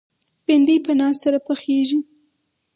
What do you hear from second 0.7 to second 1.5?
په ناز سره